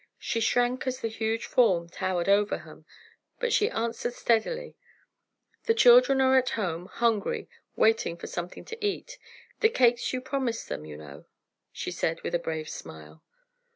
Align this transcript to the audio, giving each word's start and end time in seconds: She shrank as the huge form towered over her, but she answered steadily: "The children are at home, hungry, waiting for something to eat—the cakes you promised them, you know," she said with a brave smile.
She 0.17 0.39
shrank 0.39 0.87
as 0.87 0.99
the 1.01 1.09
huge 1.09 1.45
form 1.45 1.87
towered 1.87 2.27
over 2.27 2.57
her, 2.65 2.83
but 3.39 3.53
she 3.53 3.69
answered 3.69 4.13
steadily: 4.15 4.75
"The 5.65 5.75
children 5.75 6.19
are 6.21 6.35
at 6.39 6.49
home, 6.57 6.87
hungry, 6.87 7.47
waiting 7.75 8.17
for 8.17 8.25
something 8.25 8.65
to 8.65 8.83
eat—the 8.83 9.69
cakes 9.69 10.11
you 10.11 10.19
promised 10.19 10.69
them, 10.69 10.87
you 10.87 10.97
know," 10.97 11.25
she 11.71 11.91
said 11.91 12.23
with 12.23 12.33
a 12.33 12.39
brave 12.39 12.67
smile. 12.67 13.21